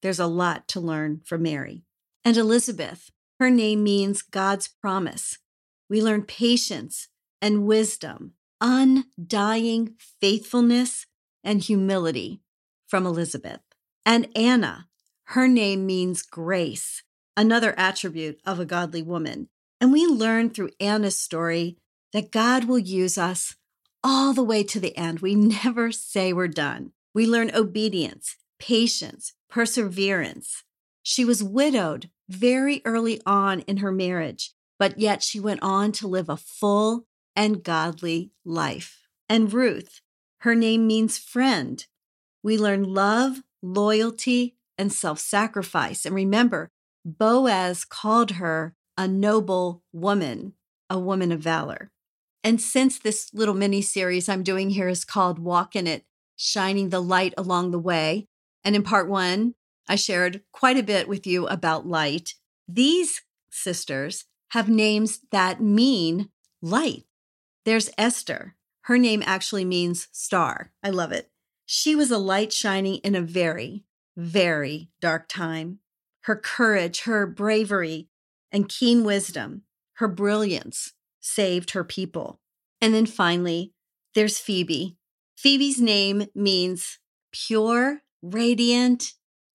There's 0.00 0.18
a 0.18 0.26
lot 0.26 0.66
to 0.68 0.80
learn 0.80 1.20
from 1.26 1.42
Mary. 1.42 1.84
And 2.24 2.38
Elizabeth, 2.38 3.10
her 3.38 3.50
name 3.50 3.84
means 3.84 4.22
God's 4.22 4.68
promise. 4.68 5.36
We 5.90 6.00
learn 6.00 6.22
patience 6.22 7.08
and 7.42 7.66
wisdom, 7.66 8.32
undying 8.62 9.96
faithfulness 10.18 11.04
and 11.44 11.60
humility 11.60 12.40
from 12.86 13.04
Elizabeth. 13.04 13.60
And 14.06 14.28
Anna, 14.34 14.88
her 15.24 15.46
name 15.46 15.84
means 15.84 16.22
grace, 16.22 17.02
another 17.36 17.74
attribute 17.78 18.40
of 18.44 18.58
a 18.58 18.64
godly 18.64 19.02
woman. 19.02 19.48
And 19.80 19.92
we 19.92 20.06
learn 20.06 20.50
through 20.50 20.70
Anna's 20.80 21.18
story 21.18 21.76
that 22.12 22.32
God 22.32 22.64
will 22.64 22.78
use 22.78 23.18
us 23.18 23.56
all 24.02 24.32
the 24.32 24.42
way 24.42 24.62
to 24.62 24.80
the 24.80 24.96
end. 24.96 25.20
We 25.20 25.34
never 25.64 25.92
say 25.92 26.32
we're 26.32 26.48
done. 26.48 26.92
We 27.14 27.26
learn 27.26 27.50
obedience, 27.54 28.36
patience, 28.58 29.34
perseverance. 29.48 30.64
She 31.02 31.24
was 31.24 31.42
widowed 31.42 32.10
very 32.28 32.82
early 32.84 33.20
on 33.24 33.60
in 33.60 33.78
her 33.78 33.92
marriage, 33.92 34.52
but 34.78 34.98
yet 34.98 35.22
she 35.22 35.40
went 35.40 35.62
on 35.62 35.92
to 35.92 36.08
live 36.08 36.28
a 36.28 36.36
full 36.36 37.06
and 37.34 37.62
godly 37.62 38.32
life. 38.44 39.02
And 39.28 39.52
Ruth, 39.52 40.00
her 40.40 40.54
name 40.54 40.86
means 40.86 41.18
friend. 41.18 41.84
We 42.42 42.58
learn 42.58 42.94
love, 42.94 43.42
loyalty, 43.62 44.56
and 44.78 44.92
self 44.92 45.18
sacrifice. 45.18 46.04
And 46.04 46.14
remember, 46.14 46.70
Boaz 47.06 47.84
called 47.84 48.32
her 48.32 48.74
a 48.98 49.06
noble 49.06 49.84
woman, 49.92 50.54
a 50.90 50.98
woman 50.98 51.30
of 51.30 51.38
valor. 51.38 51.92
And 52.42 52.60
since 52.60 52.98
this 52.98 53.32
little 53.32 53.54
mini 53.54 53.80
series 53.80 54.28
I'm 54.28 54.42
doing 54.42 54.70
here 54.70 54.88
is 54.88 55.04
called 55.04 55.38
Walk 55.38 55.76
in 55.76 55.86
It, 55.86 56.04
Shining 56.36 56.88
the 56.88 57.00
Light 57.00 57.32
Along 57.38 57.70
the 57.70 57.78
Way, 57.78 58.26
and 58.64 58.74
in 58.74 58.82
part 58.82 59.08
one, 59.08 59.54
I 59.88 59.94
shared 59.94 60.42
quite 60.52 60.76
a 60.76 60.82
bit 60.82 61.06
with 61.06 61.28
you 61.28 61.46
about 61.46 61.86
light. 61.86 62.34
These 62.66 63.22
sisters 63.50 64.24
have 64.48 64.68
names 64.68 65.20
that 65.30 65.62
mean 65.62 66.30
light. 66.60 67.04
There's 67.64 67.90
Esther. 67.96 68.56
Her 68.82 68.98
name 68.98 69.22
actually 69.24 69.64
means 69.64 70.08
star. 70.10 70.72
I 70.82 70.90
love 70.90 71.12
it. 71.12 71.30
She 71.66 71.94
was 71.94 72.10
a 72.10 72.18
light 72.18 72.52
shining 72.52 72.96
in 72.96 73.14
a 73.14 73.20
very, 73.20 73.84
very 74.16 74.90
dark 75.00 75.28
time. 75.28 75.78
Her 76.26 76.34
courage, 76.34 77.02
her 77.02 77.24
bravery, 77.24 78.08
and 78.50 78.68
keen 78.68 79.04
wisdom, 79.04 79.62
her 79.94 80.08
brilliance 80.08 80.92
saved 81.20 81.70
her 81.70 81.84
people. 81.84 82.40
And 82.80 82.92
then 82.92 83.06
finally, 83.06 83.74
there's 84.16 84.40
Phoebe. 84.40 84.96
Phoebe's 85.36 85.80
name 85.80 86.26
means 86.34 86.98
pure, 87.30 88.02
radiant, 88.22 89.12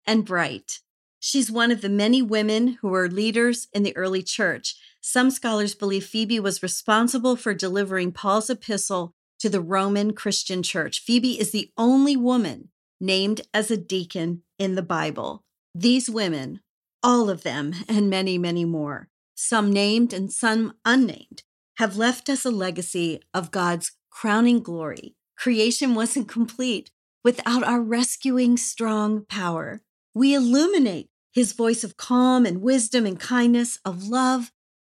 and 0.07 0.23
bright. 0.23 0.79
She's 1.19 1.51
one 1.51 1.71
of 1.71 1.81
the 1.81 1.89
many 1.89 2.21
women 2.21 2.77
who 2.81 2.87
were 2.87 3.09
leaders 3.09 3.67
in 3.73 3.83
the 3.83 3.95
early 3.97 4.23
church. 4.23 4.75
Some 5.01 5.29
scholars 5.29 5.75
believe 5.75 6.05
Phoebe 6.05 6.39
was 6.39 6.63
responsible 6.63 7.35
for 7.35 7.53
delivering 7.53 8.13
Paul's 8.13 8.49
epistle 8.49 9.13
to 9.39 9.49
the 9.49 9.59
Roman 9.59 10.13
Christian 10.13 10.63
church. 10.63 11.01
Phoebe 11.01 11.37
is 11.37 11.51
the 11.51 11.69
only 11.77 12.15
woman 12.15 12.69
named 13.01 13.41
as 13.53 13.71
a 13.71 13.75
deacon 13.75 14.43
in 14.57 14.75
the 14.75 14.81
Bible. 14.81 15.43
These 15.73 16.09
women, 16.09 16.61
all 17.01 17.29
of 17.29 17.43
them, 17.43 17.73
and 17.87 18.09
many, 18.09 18.37
many 18.37 18.65
more, 18.65 19.09
some 19.35 19.71
named 19.71 20.13
and 20.13 20.31
some 20.31 20.73
unnamed, 20.85 21.43
have 21.77 21.97
left 21.97 22.29
us 22.29 22.45
a 22.45 22.51
legacy 22.51 23.21
of 23.33 23.51
God's 23.51 23.93
crowning 24.09 24.61
glory. 24.61 25.15
Creation 25.37 25.95
wasn't 25.95 26.27
complete 26.27 26.91
without 27.23 27.63
our 27.63 27.81
rescuing 27.81 28.57
strong 28.57 29.25
power. 29.25 29.81
We 30.13 30.33
illuminate 30.33 31.09
his 31.31 31.53
voice 31.53 31.83
of 31.83 31.97
calm 31.97 32.45
and 32.45 32.61
wisdom 32.61 33.05
and 33.05 33.19
kindness, 33.19 33.79
of 33.85 34.03
love, 34.03 34.51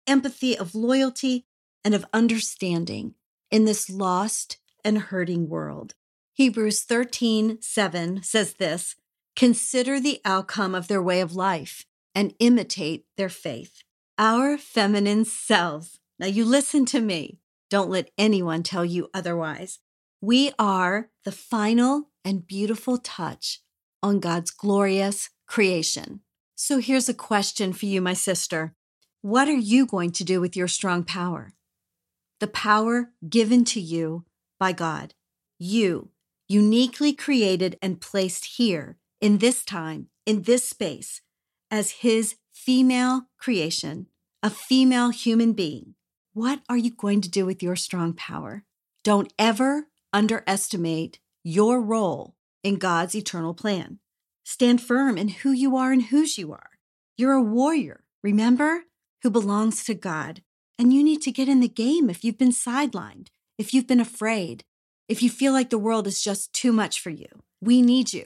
empathy, 0.05 0.57
of 0.57 0.75
loyalty, 0.75 1.45
and 1.83 1.95
of 1.95 2.05
understanding 2.13 3.15
in 3.49 3.65
this 3.65 3.89
lost 3.89 4.57
and 4.83 4.97
hurting 4.97 5.47
world. 5.47 5.93
Hebrews 6.33 6.81
13, 6.81 7.61
7 7.61 8.21
says 8.23 8.55
this 8.55 8.95
Consider 9.35 9.99
the 9.99 10.21
outcome 10.23 10.73
of 10.73 10.87
their 10.87 11.01
way 11.01 11.19
of 11.19 11.35
life 11.35 11.85
and 12.13 12.33
imitate 12.39 13.05
their 13.17 13.29
faith. 13.29 13.81
Our 14.17 14.57
feminine 14.57 15.25
selves. 15.25 15.99
Now, 16.17 16.27
you 16.27 16.45
listen 16.45 16.85
to 16.87 17.01
me. 17.01 17.39
Don't 17.69 17.89
let 17.89 18.11
anyone 18.17 18.63
tell 18.63 18.85
you 18.85 19.09
otherwise. 19.13 19.79
We 20.21 20.53
are 20.57 21.09
the 21.25 21.33
final 21.33 22.09
and 22.23 22.47
beautiful 22.47 22.97
touch 22.97 23.59
on 24.01 24.21
God's 24.21 24.51
glorious 24.51 25.29
creation. 25.45 26.21
So 26.55 26.79
here's 26.79 27.09
a 27.09 27.13
question 27.13 27.73
for 27.73 27.87
you, 27.87 28.01
my 28.01 28.13
sister. 28.13 28.73
What 29.21 29.49
are 29.49 29.53
you 29.53 29.85
going 29.85 30.11
to 30.11 30.23
do 30.23 30.39
with 30.39 30.55
your 30.55 30.69
strong 30.69 31.03
power? 31.03 31.53
The 32.39 32.47
power 32.47 33.11
given 33.27 33.65
to 33.65 33.81
you 33.81 34.23
by 34.59 34.71
God. 34.71 35.13
You, 35.59 36.11
uniquely 36.47 37.11
created 37.11 37.77
and 37.81 37.99
placed 37.99 38.45
here 38.57 38.97
in 39.25 39.39
this 39.39 39.65
time, 39.65 40.07
in 40.27 40.43
this 40.43 40.69
space, 40.69 41.21
as 41.71 42.05
His 42.05 42.35
female 42.53 43.23
creation, 43.39 44.05
a 44.43 44.51
female 44.51 45.09
human 45.09 45.53
being. 45.53 45.95
What 46.33 46.59
are 46.69 46.77
you 46.77 46.91
going 46.91 47.21
to 47.21 47.29
do 47.29 47.43
with 47.43 47.63
your 47.63 47.75
strong 47.75 48.13
power? 48.13 48.65
Don't 49.03 49.33
ever 49.39 49.87
underestimate 50.13 51.17
your 51.43 51.81
role 51.81 52.35
in 52.63 52.75
God's 52.75 53.15
eternal 53.15 53.55
plan. 53.55 53.97
Stand 54.43 54.79
firm 54.79 55.17
in 55.17 55.29
who 55.29 55.51
you 55.51 55.75
are 55.75 55.91
and 55.91 56.03
whose 56.03 56.37
you 56.37 56.51
are. 56.51 56.77
You're 57.17 57.33
a 57.33 57.41
warrior, 57.41 58.03
remember, 58.21 58.83
who 59.23 59.31
belongs 59.31 59.83
to 59.85 59.95
God. 59.95 60.43
And 60.77 60.93
you 60.93 61.03
need 61.03 61.23
to 61.23 61.31
get 61.31 61.49
in 61.49 61.61
the 61.61 61.67
game 61.67 62.11
if 62.11 62.23
you've 62.23 62.37
been 62.37 62.51
sidelined, 62.51 63.29
if 63.57 63.73
you've 63.73 63.87
been 63.87 63.99
afraid, 63.99 64.65
if 65.09 65.23
you 65.23 65.31
feel 65.31 65.51
like 65.51 65.71
the 65.71 65.79
world 65.79 66.05
is 66.05 66.23
just 66.23 66.53
too 66.53 66.71
much 66.71 67.01
for 67.01 67.09
you. 67.09 67.41
We 67.59 67.81
need 67.81 68.13
you. 68.13 68.25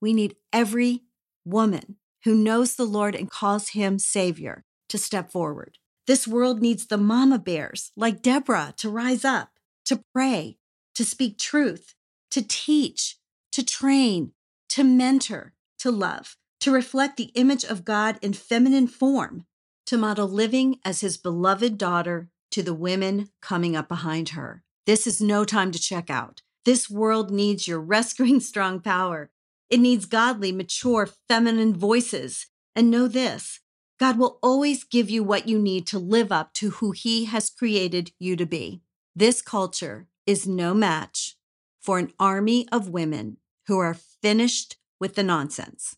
We 0.00 0.12
need 0.12 0.36
every 0.52 1.02
woman 1.44 1.96
who 2.24 2.34
knows 2.34 2.74
the 2.74 2.84
Lord 2.84 3.14
and 3.14 3.30
calls 3.30 3.70
him 3.70 3.98
Savior 3.98 4.64
to 4.88 4.98
step 4.98 5.30
forward. 5.30 5.78
This 6.06 6.26
world 6.26 6.60
needs 6.62 6.86
the 6.86 6.96
mama 6.96 7.38
bears 7.38 7.92
like 7.96 8.22
Deborah 8.22 8.74
to 8.78 8.90
rise 8.90 9.24
up, 9.24 9.50
to 9.84 10.02
pray, 10.12 10.58
to 10.94 11.04
speak 11.04 11.38
truth, 11.38 11.94
to 12.30 12.42
teach, 12.42 13.18
to 13.52 13.64
train, 13.64 14.32
to 14.70 14.84
mentor, 14.84 15.54
to 15.78 15.90
love, 15.90 16.36
to 16.60 16.70
reflect 16.70 17.16
the 17.16 17.30
image 17.34 17.64
of 17.64 17.84
God 17.84 18.18
in 18.22 18.32
feminine 18.32 18.86
form, 18.86 19.46
to 19.86 19.96
model 19.96 20.28
living 20.28 20.78
as 20.84 21.00
his 21.00 21.16
beloved 21.16 21.78
daughter 21.78 22.28
to 22.50 22.62
the 22.62 22.74
women 22.74 23.30
coming 23.40 23.76
up 23.76 23.88
behind 23.88 24.30
her. 24.30 24.62
This 24.86 25.06
is 25.06 25.20
no 25.20 25.44
time 25.44 25.70
to 25.72 25.78
check 25.78 26.10
out. 26.10 26.42
This 26.64 26.90
world 26.90 27.30
needs 27.30 27.68
your 27.68 27.80
rescuing 27.96 28.40
strong 28.40 28.80
power. 28.80 29.30
It 29.70 29.80
needs 29.80 30.06
godly, 30.06 30.52
mature, 30.52 31.08
feminine 31.28 31.74
voices. 31.74 32.46
And 32.74 32.90
know 32.90 33.08
this 33.08 33.60
God 33.98 34.18
will 34.18 34.38
always 34.42 34.84
give 34.84 35.10
you 35.10 35.24
what 35.24 35.48
you 35.48 35.58
need 35.58 35.86
to 35.88 35.98
live 35.98 36.30
up 36.30 36.52
to 36.54 36.70
who 36.70 36.92
He 36.92 37.24
has 37.26 37.50
created 37.50 38.12
you 38.18 38.36
to 38.36 38.46
be. 38.46 38.82
This 39.16 39.42
culture 39.42 40.06
is 40.26 40.46
no 40.46 40.74
match 40.74 41.36
for 41.80 41.98
an 41.98 42.12
army 42.20 42.68
of 42.70 42.88
women 42.88 43.38
who 43.66 43.78
are 43.78 43.96
finished 44.22 44.76
with 45.00 45.14
the 45.14 45.22
nonsense. 45.22 45.96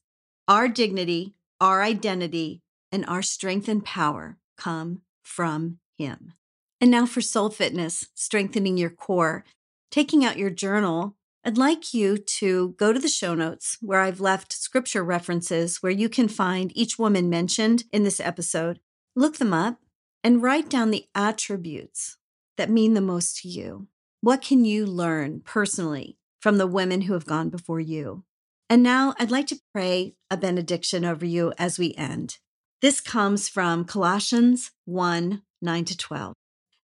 Our 0.48 0.68
dignity, 0.68 1.34
our 1.60 1.82
identity, 1.82 2.62
and 2.90 3.04
our 3.06 3.22
strength 3.22 3.68
and 3.68 3.84
power 3.84 4.38
come 4.56 5.02
from 5.22 5.78
Him. 5.98 6.32
And 6.80 6.90
now 6.90 7.06
for 7.06 7.20
soul 7.20 7.50
fitness, 7.50 8.06
strengthening 8.14 8.76
your 8.76 8.90
core. 8.90 9.44
Taking 9.90 10.24
out 10.24 10.38
your 10.38 10.50
journal, 10.50 11.16
I'd 11.42 11.56
like 11.56 11.94
you 11.94 12.18
to 12.18 12.74
go 12.76 12.92
to 12.92 12.98
the 12.98 13.08
show 13.08 13.34
notes 13.34 13.78
where 13.80 14.00
I've 14.00 14.20
left 14.20 14.52
scripture 14.52 15.02
references 15.02 15.78
where 15.82 15.92
you 15.92 16.10
can 16.10 16.28
find 16.28 16.70
each 16.76 16.98
woman 16.98 17.30
mentioned 17.30 17.84
in 17.92 18.02
this 18.02 18.20
episode. 18.20 18.78
Look 19.16 19.38
them 19.38 19.54
up 19.54 19.78
and 20.22 20.42
write 20.42 20.68
down 20.68 20.90
the 20.90 21.06
attributes 21.14 22.18
that 22.58 22.68
mean 22.68 22.92
the 22.92 23.00
most 23.00 23.38
to 23.38 23.48
you. 23.48 23.88
What 24.20 24.42
can 24.42 24.66
you 24.66 24.84
learn 24.84 25.40
personally 25.40 26.18
from 26.40 26.58
the 26.58 26.66
women 26.66 27.02
who 27.02 27.14
have 27.14 27.24
gone 27.24 27.48
before 27.48 27.80
you? 27.80 28.24
And 28.68 28.82
now 28.82 29.14
I'd 29.18 29.30
like 29.30 29.46
to 29.46 29.60
pray 29.72 30.14
a 30.30 30.36
benediction 30.36 31.06
over 31.06 31.24
you 31.24 31.54
as 31.56 31.78
we 31.78 31.94
end. 31.94 32.36
This 32.82 33.00
comes 33.00 33.48
from 33.48 33.86
Colossians 33.86 34.72
1 34.84 35.42
9 35.62 35.84
to 35.84 35.96
12. 35.96 36.34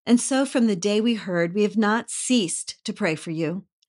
And 0.05 0.19
so 0.19 0.45
from 0.45 0.67
the 0.67 0.75
day 0.75 0.99
we 0.99 1.15
heard, 1.15 1.53
we 1.53 1.63
have 1.63 1.77
not 1.77 2.09
ceased 2.09 2.83
to 2.85 2.93
pray 2.93 3.15
for 3.15 3.31
you, 3.31 3.65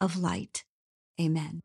of 0.00 0.16
light. 0.16 0.64
Amen. 1.20 1.62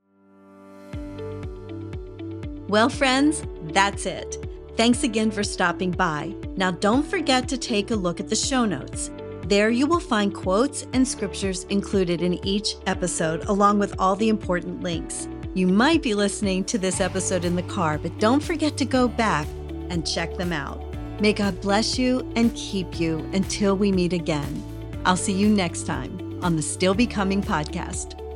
Well, 2.68 2.90
friends, 2.90 3.44
that's 3.74 4.06
it. 4.06 4.46
Thanks 4.78 5.04
again 5.04 5.32
for 5.32 5.44
stopping 5.44 5.92
by. 5.92 6.36
Now, 6.56 6.72
don't 6.72 7.06
forget 7.06 7.48
to 7.50 7.58
take 7.58 7.92
a 7.92 7.96
look 7.96 8.20
at 8.20 8.30
the 8.30 8.36
show 8.36 8.66
notes. 8.66 9.12
There 9.48 9.72
you 9.72 9.88
will 9.88 10.00
find 10.00 10.34
quotes 10.34 10.86
and 10.94 11.08
scriptures 11.08 11.64
included 11.66 12.22
in 12.22 12.46
each 12.46 12.76
episode, 12.86 13.46
along 13.46 13.80
with 13.80 13.96
all 13.98 14.16
the 14.16 14.30
important 14.30 14.84
links. 14.84 15.28
You 15.56 15.68
might 15.68 16.04
be 16.04 16.14
listening 16.14 16.64
to 16.66 16.78
this 16.78 17.02
episode 17.02 17.44
in 17.44 17.56
the 17.56 17.64
car, 17.64 17.98
but 17.98 18.20
don't 18.20 18.44
forget 18.44 18.78
to 18.78 18.86
go 18.86 19.08
back 19.08 19.48
and 19.90 20.08
check 20.08 20.38
them 20.38 20.54
out. 20.54 20.80
May 21.20 21.34
God 21.34 21.60
bless 21.62 21.98
you 21.98 22.32
and 22.36 22.56
keep 22.56 23.00
you 23.00 23.28
until 23.34 23.76
we 23.76 23.92
meet 23.92 24.14
again. 24.14 24.64
I'll 25.06 25.18
see 25.18 25.34
you 25.34 25.50
next 25.50 25.88
time 25.88 26.19
on 26.42 26.56
the 26.56 26.62
Still 26.62 26.94
Becoming 26.94 27.42
podcast. 27.42 28.29